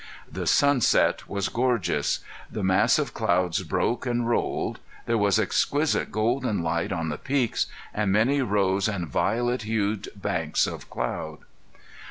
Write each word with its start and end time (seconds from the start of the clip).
The 0.31 0.47
sunset 0.47 1.29
was 1.29 1.47
gorgeous. 1.47 2.21
The 2.51 2.63
mass 2.63 2.97
of 2.97 3.13
clouds 3.13 3.61
broke 3.61 4.07
and 4.07 4.27
rolled. 4.27 4.79
There 5.05 5.15
was 5.15 5.37
exquisite 5.37 6.11
golden 6.11 6.63
light 6.63 6.91
on 6.91 7.09
the 7.09 7.19
peaks, 7.19 7.67
and 7.93 8.11
many 8.11 8.41
rose 8.41 8.87
and 8.87 9.07
violet 9.07 9.61
hued 9.61 10.09
banks 10.15 10.65
of 10.65 10.89
cloud. 10.89 11.41